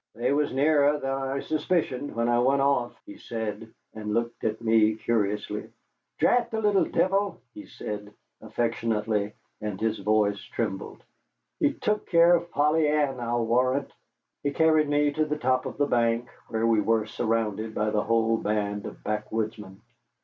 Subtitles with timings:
[0.15, 4.59] "They was nearer than I suspicioned when I went off," he said, and looked at
[4.59, 5.69] me curiously.
[6.17, 8.11] "Drat the little deevil," he said
[8.41, 11.03] affectionately, and his voice trembled,
[11.59, 13.93] "he took care of Polly Ann, I'll warrant."
[14.41, 18.01] He carried me to the top of the bank, where we were surrounded by the
[18.01, 19.81] whole band of backwoodsmen.